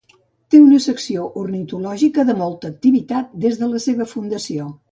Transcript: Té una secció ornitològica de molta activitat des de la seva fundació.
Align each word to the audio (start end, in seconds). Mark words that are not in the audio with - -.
Té 0.53 0.61
una 0.61 0.79
secció 0.85 1.25
ornitològica 1.41 2.27
de 2.31 2.37
molta 2.41 2.73
activitat 2.73 3.39
des 3.47 3.63
de 3.63 3.73
la 3.77 3.83
seva 3.87 4.13
fundació. 4.17 4.71